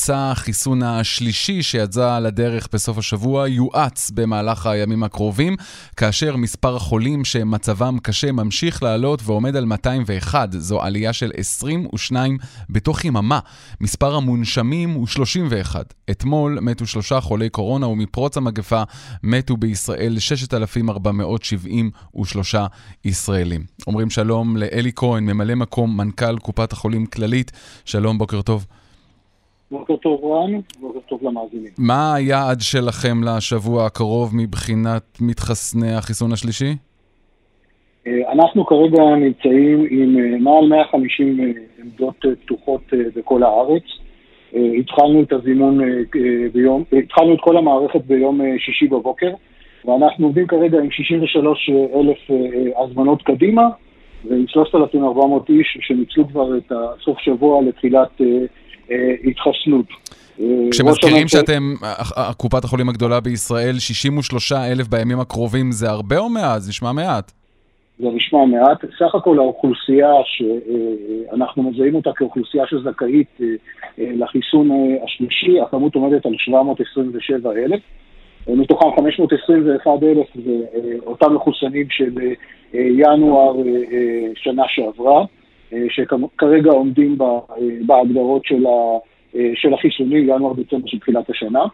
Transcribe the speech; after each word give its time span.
מבצע 0.00 0.30
החיסון 0.30 0.82
השלישי 0.82 1.62
שיצא 1.62 2.18
לדרך 2.18 2.68
בסוף 2.72 2.98
השבוע 2.98 3.48
יואץ 3.48 4.10
במהלך 4.14 4.66
הימים 4.66 5.02
הקרובים, 5.02 5.56
כאשר 5.96 6.36
מספר 6.36 6.76
החולים 6.76 7.24
שמצבם 7.24 7.98
קשה 8.02 8.32
ממשיך 8.32 8.82
לעלות 8.82 9.20
ועומד 9.24 9.56
על 9.56 9.64
201. 9.64 10.52
זו 10.52 10.82
עלייה 10.82 11.12
של 11.12 11.32
22 11.36 12.38
בתוך 12.70 13.04
יממה. 13.04 13.38
מספר 13.80 14.14
המונשמים 14.14 14.90
הוא 14.90 15.06
31. 15.06 15.94
אתמול 16.10 16.58
מתו 16.62 16.86
שלושה 16.86 17.20
חולי 17.20 17.48
קורונה 17.48 17.86
ומפרוץ 17.86 18.36
המגפה 18.36 18.82
מתו 19.22 19.56
בישראל 19.56 20.18
6,473 20.18 22.54
ישראלים. 23.04 23.64
אומרים 23.86 24.10
שלום 24.10 24.56
לאלי 24.56 24.92
כהן, 24.96 25.24
ממלא 25.24 25.54
מקום 25.54 25.96
מנכ"ל 25.96 26.38
קופת 26.38 26.72
החולים 26.72 27.06
כללית. 27.06 27.52
שלום, 27.84 28.18
בוקר 28.18 28.42
טוב. 28.42 28.66
בוקר 29.78 29.96
טוב 29.96 30.24
רן, 30.24 30.60
בוקר 30.80 30.98
טוב 31.08 31.20
למאזינים. 31.22 31.72
מה 31.78 32.14
היעד 32.14 32.60
שלכם 32.60 33.16
לשבוע 33.24 33.86
הקרוב 33.86 34.30
מבחינת 34.36 35.18
מתחסני 35.20 35.92
החיסון 35.92 36.32
השלישי? 36.32 36.72
אה, 38.06 38.32
אנחנו 38.32 38.66
כרגע 38.66 39.02
נמצאים 39.16 39.86
עם 39.90 40.18
אה, 40.18 40.38
מעל 40.38 40.68
150 40.68 41.40
אה, 41.40 41.46
עמדות 41.82 42.24
פתוחות 42.44 42.80
בכל 43.16 43.42
הארץ. 43.42 43.82
התחלנו 44.78 45.22
את 45.22 45.32
הזימון 45.32 45.78
ביום, 46.52 46.84
התחלנו 47.04 47.34
את 47.34 47.40
כל 47.40 47.56
המערכת 47.56 48.00
ביום 48.06 48.40
שישי 48.58 48.86
בבוקר, 48.86 49.30
ואנחנו 49.84 50.26
עובדים 50.26 50.46
כרגע 50.46 50.78
עם 50.78 50.90
63 50.90 51.70
אלף 51.94 52.18
הזמנות 52.76 53.22
קדימה, 53.22 53.68
ועם 54.24 54.44
3,400 54.48 55.48
איש 55.50 55.78
שניצלו 55.80 56.28
כבר 56.28 56.58
את 56.58 56.72
הסוף 56.72 57.18
שבוע 57.18 57.62
לתחילת 57.62 58.20
התחסנות. 59.24 59.86
כשמזכירים 60.70 61.28
שאתם 61.28 61.74
קופת 62.36 62.64
החולים 62.64 62.88
הגדולה 62.88 63.20
בישראל, 63.20 63.78
63 63.78 64.52
אלף 64.52 64.88
בימים 64.88 65.20
הקרובים, 65.20 65.72
זה 65.72 65.90
הרבה 65.90 66.18
או 66.18 66.28
מעט? 66.28 66.60
זה 66.60 66.70
נשמע 66.70 66.92
מעט. 66.92 67.32
זה 67.98 68.08
נשמע 68.14 68.44
מעט. 68.44 68.84
סך 68.98 69.14
הכל 69.14 69.38
האוכלוסייה 69.38 70.12
שאנחנו 70.24 71.62
מזהים 71.62 71.94
אותה 71.94 72.10
כאוכלוסייה 72.16 72.64
שזכאית 72.66 73.40
לחיסון 73.98 74.70
השלישי, 75.04 75.60
הכמות 75.60 75.94
עומדת 75.94 76.26
על 76.26 76.32
727 76.38 77.52
אלף. 77.52 77.80
מתוכם 78.48 78.86
521 78.96 79.90
אלף 80.02 80.26
זה 80.34 80.52
אותם 81.06 81.34
מחוסנים 81.34 81.86
של 81.90 82.12
ינואר 82.74 83.54
שנה 84.34 84.62
שעברה. 84.68 85.24
שכרגע 85.88 86.70
עומדים 86.70 87.18
בהגדרות 87.86 88.44
של, 88.44 88.66
ה, 88.66 88.98
של 89.54 89.74
החיסונים, 89.74 90.28
ינואר-דצמבר 90.28 90.86
של 90.86 90.98
תחילת 90.98 91.30
השנה. 91.30 91.64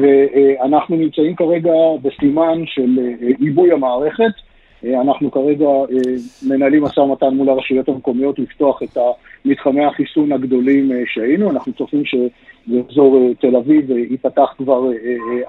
ואנחנו 0.00 0.96
נמצאים 0.96 1.36
כרגע 1.36 1.72
בסימן 2.02 2.62
של 2.66 2.98
עיבוי 3.38 3.72
המערכת. 3.72 4.32
אנחנו 4.84 5.30
כרגע 5.30 5.68
מנהלים 6.48 6.82
משא 6.82 7.00
ומתן 7.00 7.34
מול 7.34 7.48
הרשויות 7.48 7.88
המקומיות 7.88 8.38
לפתוח 8.38 8.82
את 8.82 8.98
מתחמי 9.44 9.84
החיסון 9.84 10.32
הגדולים 10.32 10.90
שהיינו. 11.06 11.50
אנחנו 11.50 11.72
צופים 11.72 12.02
שבאזור 12.04 13.32
תל 13.40 13.56
אביב 13.56 13.90
ייפתח 13.90 14.54
כבר 14.56 14.90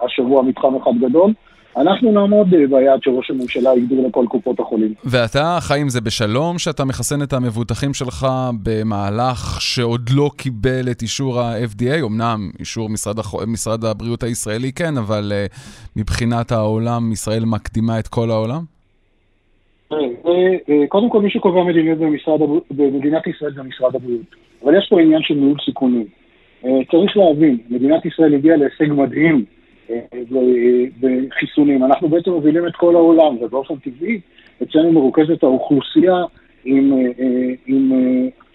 השבוע 0.01 0.43
מתחם 0.43 0.75
אחד 0.75 0.91
גדול. 1.01 1.31
אנחנו 1.77 2.11
נעמוד 2.11 2.53
אה, 2.53 2.67
ביעד 2.67 3.03
שראש 3.03 3.31
הממשלה 3.31 3.71
הגדיר 3.71 4.07
לכל 4.07 4.25
קופות 4.29 4.59
החולים. 4.59 4.93
ואתה 5.05 5.57
חי 5.61 5.79
עם 5.81 5.89
זה 5.89 6.01
בשלום, 6.01 6.57
שאתה 6.57 6.85
מחסן 6.85 7.21
את 7.23 7.33
המבוטחים 7.33 7.93
שלך 7.93 8.27
במהלך 8.63 9.61
שעוד 9.61 10.09
לא 10.15 10.29
קיבל 10.37 10.91
את 10.91 11.01
אישור 11.01 11.39
ה-FDA? 11.39 12.05
אמנם 12.05 12.49
אישור 12.59 12.89
משרד, 12.89 13.19
הח... 13.19 13.35
משרד 13.47 13.85
הבריאות 13.85 14.23
הישראלי 14.23 14.71
כן, 14.71 14.97
אבל 14.97 15.31
uh, 15.31 15.57
מבחינת 15.95 16.51
העולם, 16.51 17.11
ישראל 17.11 17.43
מקדימה 17.45 17.99
את 17.99 18.07
כל 18.07 18.29
העולם? 18.29 18.61
אה, 19.91 19.97
קודם 20.89 21.09
כל, 21.09 21.21
מי 21.21 21.29
שקובע 21.29 21.63
מדיניות 21.63 21.97
במשרד, 21.97 22.39
במדינת 22.71 23.27
ישראל 23.27 23.53
זה 23.53 23.63
משרד 23.63 23.95
הבריאות. 23.95 24.35
אבל 24.63 24.77
יש 24.77 24.87
פה 24.89 25.01
עניין 25.01 25.21
של 25.21 25.33
ניהול 25.33 25.57
סיכונים. 25.65 26.05
צריך 26.61 27.17
להבין, 27.17 27.57
מדינת 27.69 28.05
ישראל 28.05 28.33
הגיעה 28.33 28.57
להישג 28.57 28.93
מדהים 28.93 29.45
בחיסונים. 31.01 31.83
אנחנו 31.83 32.09
בעצם 32.09 32.31
מובילים 32.31 32.67
את 32.67 32.75
כל 32.75 32.95
העולם, 32.95 33.37
ובאופן 33.41 33.75
טבעי 33.75 34.19
אצלנו 34.63 34.91
מרוכזת 34.91 35.43
האוכלוסייה 35.43 36.15
עם, 36.65 36.93
עם 37.67 37.91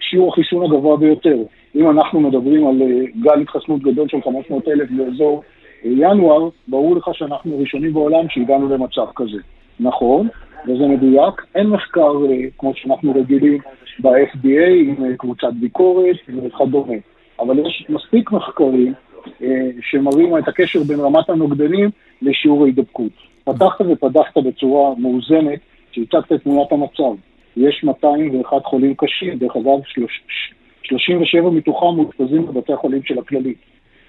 שיעור 0.00 0.32
החיסון 0.32 0.64
הגבוה 0.64 0.96
ביותר. 0.96 1.36
אם 1.74 1.90
אנחנו 1.90 2.20
מדברים 2.20 2.66
על 2.66 2.82
גל 3.20 3.40
התחסנות 3.40 3.82
גדול 3.82 4.08
של 4.08 4.22
500 4.24 4.68
אלף 4.68 4.90
באזור 4.90 5.42
ינואר, 5.84 6.48
ברור 6.68 6.96
לך 6.96 7.10
שאנחנו 7.12 7.58
ראשונים 7.58 7.92
בעולם 7.94 8.28
שהגענו 8.28 8.68
למצב 8.68 9.06
כזה. 9.16 9.38
נכון, 9.80 10.28
וזה 10.64 10.86
מדויק. 10.86 11.34
אין 11.54 11.66
מחקר 11.66 12.12
כמו 12.58 12.72
שאנחנו 12.74 13.12
רגילים 13.14 13.58
ב-FDA 14.00 14.70
עם 14.70 15.16
קבוצת 15.16 15.52
ביקורת 15.60 16.16
וכדומה. 16.28 16.94
אבל 17.40 17.58
יש 17.58 17.86
מספיק 17.88 18.32
מחקרים 18.32 18.88
אה, 18.88 19.03
שמראים 19.80 20.38
את 20.38 20.48
הקשר 20.48 20.82
בין 20.82 21.00
רמת 21.00 21.30
הנוגדנים 21.30 21.90
לשיעור 22.22 22.62
ההידבקות. 22.64 23.12
פתחת 23.44 23.80
ופתחת 23.80 24.36
בצורה 24.36 24.94
מאוזנת, 24.98 25.58
שהצגת 25.92 26.32
את 26.32 26.42
תמונת 26.42 26.72
המצב. 26.72 27.14
יש 27.56 27.84
201 27.84 28.64
חולים 28.64 28.94
קשים, 28.94 29.38
דרך 29.38 29.56
אגב, 29.56 29.78
37 30.82 31.50
מתוכם 31.50 31.86
מאושפזים 31.96 32.46
בבתי 32.46 32.72
החולים 32.72 33.02
של 33.02 33.18
הכללית. 33.18 33.58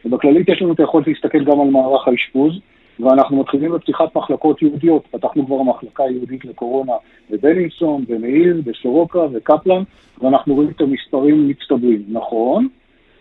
ובכללית 0.06 0.50
יש 0.50 0.62
לנו 0.62 0.74
את 0.74 0.80
היכולת 0.80 1.08
להסתכל 1.08 1.44
גם 1.44 1.62
על 1.62 1.68
מערך 1.68 2.08
האשפוז, 2.08 2.60
ואנחנו 3.00 3.40
מתחילים 3.40 3.72
בפתיחת 3.72 4.16
מחלקות 4.16 4.62
יהודיות. 4.62 5.08
פתחנו 5.12 5.46
כבר 5.46 5.64
מחלקה 5.64 6.04
יהודית 6.04 6.46
לקורונה 6.46 6.94
בבלינסון, 7.30 8.06
במאיר, 8.08 8.62
בסורוקה 8.66 9.20
וקפלן, 9.34 9.84
ואנחנו 10.22 10.56
רואים 10.56 10.70
את 10.70 10.82
המספרים 10.82 11.48
מצטברים. 11.48 12.04
נכון, 12.08 12.68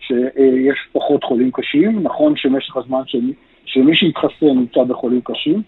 שיש 0.07 0.77
פחות 0.91 1.23
חולים 1.23 1.51
קשים, 1.51 2.03
נכון 2.03 2.33
שמשך 2.35 2.77
הזמן 2.77 3.01
שמי, 3.05 3.33
שמי 3.65 3.95
שהתחסן 3.95 4.45
נמצא 4.45 4.83
בחולים 4.83 5.21
קשים. 5.23 5.61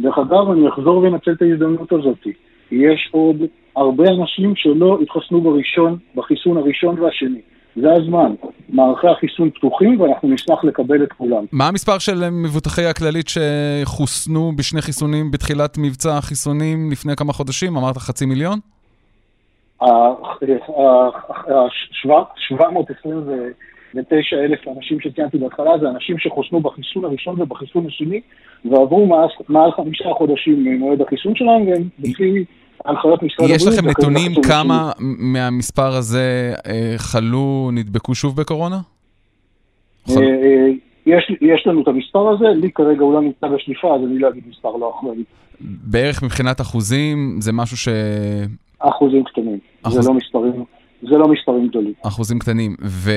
דרך 0.00 0.18
אגב, 0.18 0.50
אני 0.50 0.68
אחזור 0.68 0.96
ואנצל 0.96 1.32
את 1.32 1.42
ההזדמנות 1.42 1.92
הזאת. 1.92 2.26
יש 2.70 3.08
עוד 3.12 3.36
הרבה 3.76 4.04
אנשים 4.10 4.56
שלא 4.56 4.98
התחסנו 5.02 5.40
בראשון, 5.40 5.96
בחיסון 6.14 6.56
הראשון 6.56 7.00
והשני. 7.00 7.40
זה 7.76 7.92
הזמן. 7.92 8.34
מערכי 8.68 9.08
החיסון 9.08 9.50
פתוחים 9.50 10.00
ואנחנו 10.00 10.28
נשמח 10.28 10.64
לקבל 10.64 11.02
את 11.02 11.12
כולם. 11.12 11.44
מה 11.52 11.68
המספר 11.68 11.98
של 11.98 12.30
מבוטחי 12.30 12.84
הכללית 12.84 13.26
שחוסנו 13.28 14.52
בשני 14.56 14.82
חיסונים 14.82 15.30
בתחילת 15.30 15.78
מבצע 15.78 16.18
החיסונים 16.18 16.90
לפני 16.92 17.16
כמה 17.16 17.32
חודשים? 17.32 17.76
אמרת 17.76 17.96
חצי 17.96 18.26
מיליון? 18.26 18.58
720 22.50 23.52
ותשע 23.94 24.36
אלף 24.36 24.68
אנשים 24.76 25.00
שציינתי 25.00 25.38
בהתחלה, 25.38 25.78
זה 25.80 25.88
אנשים 25.88 26.18
שחוסנו 26.18 26.60
בחיסון 26.60 27.04
הראשון 27.04 27.42
ובחיסון 27.42 27.86
השני, 27.86 28.20
ועברו 28.64 29.06
מעל, 29.06 29.28
מעל 29.48 29.72
חמישה 29.72 30.08
חודשים 30.18 30.64
ממועד 30.64 31.00
החיסון 31.00 31.36
שלהם, 31.36 31.68
והם 31.68 31.88
לפי 31.98 32.44
הנחיות 32.84 33.22
משרד 33.22 33.44
הבריאות... 33.44 33.60
יש 33.60 33.78
לכם 33.78 33.88
נתונים 33.88 34.32
כמה 34.48 34.92
מהמספר 34.98 35.96
הזה 35.96 36.54
אה, 36.66 36.94
חלו, 36.96 37.70
נדבקו 37.72 38.14
שוב 38.14 38.36
בקורונה? 38.40 38.80
אה, 40.10 40.16
אה, 40.16 40.68
יש, 41.06 41.32
יש 41.40 41.66
לנו 41.66 41.82
את 41.82 41.88
המספר 41.88 42.28
הזה, 42.28 42.44
לי 42.60 42.70
כרגע 42.72 43.02
הוא 43.02 43.14
לא 43.14 43.20
נמצא 43.20 43.46
בשליפה, 43.46 43.94
אז 43.94 44.00
אני 44.00 44.18
לא 44.18 44.28
אגיד 44.28 44.42
מספר 44.48 44.76
לא 44.76 44.94
אחראי. 44.98 45.24
בערך 45.60 46.22
מבחינת 46.22 46.60
אחוזים, 46.60 47.36
זה 47.40 47.52
משהו 47.52 47.76
ש... 47.76 47.88
אחוזים 48.78 49.24
קטנים, 49.24 49.58
אחוז... 49.82 50.00
זה 50.00 50.08
לא 50.08 50.14
מספרים, 50.14 50.64
זה 51.02 51.18
לא 51.18 51.28
מספרים 51.28 51.68
גדולים. 51.68 51.92
אחוזים 52.02 52.38
קטנים, 52.38 52.76
ו... 52.82 53.10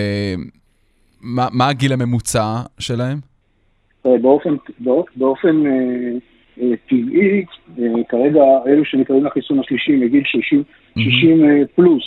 מה, 1.28 1.48
מה 1.52 1.70
הגיל 1.70 1.94
הממוצע 1.94 2.62
שלהם? 2.80 3.18
אה, 4.06 4.18
באופן, 4.22 4.56
באופן 5.16 5.66
אה, 5.66 5.72
אה, 6.62 6.72
טבעי, 6.90 7.46
כרגע 8.10 8.42
אלו 8.68 8.86
שנקראים 8.86 9.26
לחיסון 9.26 9.60
השלישי 9.60 9.92
מגיל 9.92 10.24
60, 10.26 10.64
60 10.98 11.46
אה, 11.46 11.62
פלוס, 11.76 12.04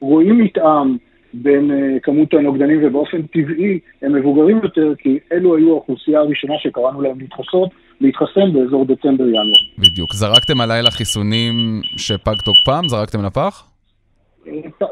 רואים 0.00 0.38
מתאם 0.38 0.96
בין 1.34 1.70
כמות 2.02 2.34
הנוגדנים 2.34 2.78
ובאופן 2.82 3.22
טבעי 3.22 3.78
הם 4.02 4.12
מבוגרים 4.12 4.60
יותר 4.62 4.92
כי 4.98 5.18
אלו 5.32 5.56
היו 5.56 5.70
האוכלוסייה 5.70 6.20
הראשונה 6.20 6.54
שקראנו 6.58 7.02
להם 7.02 7.20
להתחסות, 7.20 7.70
להתחסן 8.00 8.52
באזור 8.52 8.84
דצמבר-ינואר. 8.84 9.62
בדיוק. 9.78 10.12
זרקתם 10.14 10.60
הלילה 10.60 10.90
חיסונים 10.90 11.80
שפג 11.96 12.36
תוקפם? 12.44 12.82
זרקתם 12.86 13.24
לפח? 13.24 13.71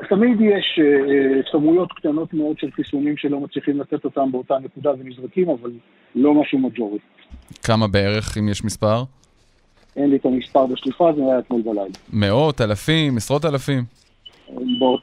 תמיד 0.09 0.41
יש 0.41 0.81
אה, 0.83 1.43
כמויות 1.53 1.93
קטנות 1.93 2.35
מאוד 2.35 2.59
של 2.59 2.71
חיסונים 2.71 3.17
שלא 3.17 3.41
מצליחים 3.41 3.81
לתת 3.81 4.05
אותם 4.05 4.33
באותה 4.33 4.55
נקודה 4.59 4.91
ונזרקים, 4.91 5.49
אבל 5.49 5.71
לא 6.15 6.35
משהו 6.35 6.59
מג'ורי. 6.59 6.99
כמה 7.63 7.89
בערך, 7.89 8.39
אם 8.39 8.49
יש 8.49 8.65
מספר? 8.65 9.03
אין 9.97 10.11
לי 10.11 10.17
את 10.17 10.27
המספר 10.27 10.67
בשליפה, 10.67 11.13
זה 11.17 11.23
היה 11.23 11.39
אתמול 11.39 11.63
בלילה. 11.63 11.95
מאות, 12.13 12.61
אלפים, 12.61 13.17
עשרות 13.17 13.45
אלפים? 13.45 13.85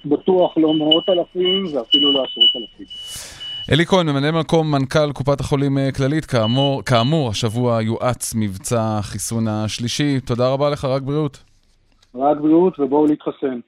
בטוח 0.06 0.58
לא 0.58 0.74
מאות 0.74 1.10
אלפים 1.10 1.64
ואפילו 1.66 2.14
לא 2.14 2.24
עשרות 2.24 2.50
אלפים. 2.56 2.86
אלי 3.72 3.86
כהן, 3.86 4.10
ממלא 4.10 4.32
מקום 4.32 4.72
מנכ"ל 4.72 5.12
קופת 5.14 5.40
החולים 5.40 5.78
אה, 5.78 5.92
כללית, 5.92 6.26
כאמור, 6.26 6.84
כאמור, 6.84 7.30
השבוע 7.30 7.82
יואץ 7.82 8.36
מבצע 8.36 8.98
החיסון 9.00 9.48
השלישי. 9.48 10.20
תודה 10.20 10.50
רבה 10.50 10.70
לך, 10.70 10.86
רק 10.86 11.02
בריאות. 11.02 11.44
רק 12.16 12.38
בריאות 12.38 12.80
ובואו 12.80 13.06
להתחסן. 13.06 13.60